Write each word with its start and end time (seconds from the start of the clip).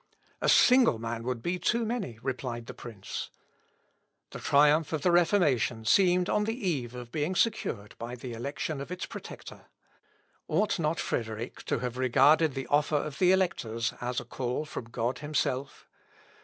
"A 0.41 0.49
single 0.49 0.97
man 0.97 1.21
would 1.25 1.43
be 1.43 1.59
too 1.59 1.85
many," 1.85 2.17
replied 2.23 2.65
the 2.65 2.73
prince. 2.73 3.29
The 4.31 4.39
triumph 4.39 4.93
of 4.93 5.03
the 5.03 5.11
Reformation 5.11 5.85
seemed 5.85 6.27
on 6.27 6.45
the 6.45 6.55
eve 6.67 6.95
of 6.95 7.11
being 7.11 7.35
secured 7.35 7.93
by 7.99 8.15
the 8.15 8.33
election 8.33 8.81
of 8.81 8.91
its 8.91 9.05
protector. 9.05 9.65
Ought 10.47 10.79
not 10.79 10.99
Frederick 10.99 11.63
to 11.65 11.77
have 11.81 11.99
regarded 11.99 12.55
the 12.55 12.65
offer 12.65 12.95
of 12.95 13.19
the 13.19 13.31
electors 13.31 13.93
as 14.01 14.19
a 14.19 14.25
call 14.25 14.65
from 14.65 14.85
God 14.85 15.19
himself? 15.19 15.87